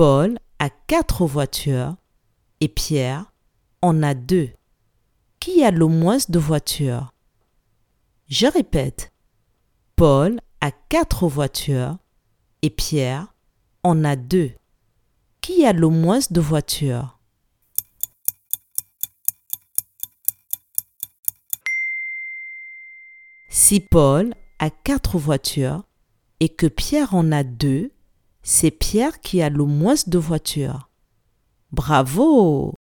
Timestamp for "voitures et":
1.26-2.68, 11.28-12.70, 25.18-26.48